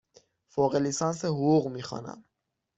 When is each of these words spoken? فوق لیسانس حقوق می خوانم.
فوق 0.47 0.75
لیسانس 0.75 1.25
حقوق 1.25 1.67
می 1.67 1.81
خوانم. 1.83 2.23